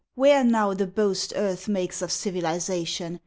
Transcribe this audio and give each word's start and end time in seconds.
Where 0.15 0.43
now 0.43 0.73
the 0.73 0.87
boast 0.87 1.31
Earth 1.35 1.67
makes 1.67 2.01
of 2.01 2.11
civilization? 2.11 3.19